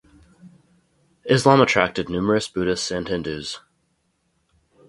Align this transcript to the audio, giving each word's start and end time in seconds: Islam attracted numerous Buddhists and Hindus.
Islam 1.25 1.61
attracted 1.61 2.09
numerous 2.09 2.47
Buddhists 2.47 2.89
and 2.89 3.07
Hindus. 3.07 3.59